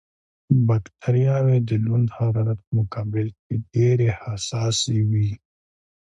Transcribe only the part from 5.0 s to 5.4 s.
وي.